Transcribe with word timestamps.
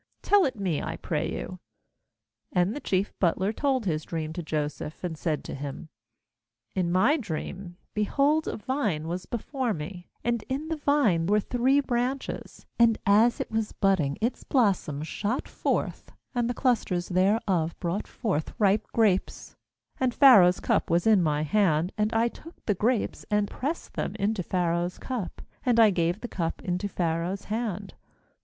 tell 0.23 0.45
it 0.45 0.55
me, 0.59 0.81
I 0.81 0.97
pray 0.97 1.31
you.' 1.31 1.59
9And 2.55 2.73
the 2.73 2.79
chief 2.79 3.13
butler 3.19 3.53
told 3.53 3.85
his 3.85 4.03
dream 4.03 4.33
to 4.33 4.41
Joseph, 4.41 5.03
and 5.03 5.15
said 5.15 5.43
to 5.43 5.53
him: 5.53 5.89
'In 6.73 6.91
my 6.91 7.17
dream, 7.17 7.77
behold, 7.93 8.47
a 8.47 8.57
vine 8.57 9.07
was 9.07 9.27
before 9.27 9.75
me; 9.75 10.09
10and 10.25 10.41
in 10.49 10.67
the 10.69 10.75
vine 10.75 11.27
were 11.27 11.39
three 11.39 11.81
branches; 11.81 12.65
and 12.79 12.97
as 13.05 13.39
it 13.39 13.51
was 13.51 13.73
budding, 13.73 14.17
its 14.21 14.43
blossoms 14.43 15.07
shot 15.07 15.47
forth, 15.47 16.11
and 16.33 16.49
the 16.49 16.55
clus 16.55 16.83
ters 16.83 17.09
thereof 17.09 17.79
brought 17.79 18.07
forth 18.07 18.55
ripe 18.57 18.87
grapes; 18.93 19.55
uand 19.99 20.15
Pharaoh's 20.15 20.59
cup 20.59 20.89
was 20.89 21.05
in 21.05 21.21
my 21.21 21.43
hand: 21.43 21.91
and 21.95 22.11
I 22.11 22.27
took 22.27 22.55
the 22.65 22.73
grapes, 22.73 23.23
and 23.29 23.47
pressed 23.51 23.93
them 23.93 24.15
into 24.17 24.41
Pharaoh's 24.41 24.97
cup, 24.97 25.43
and 25.63 25.79
I 25.79 25.91
gave 25.91 26.21
the 26.21 26.27
cup 26.27 26.59
into 26.63 26.87
Pharaoh's 26.89 27.43
hand.' 27.53 27.93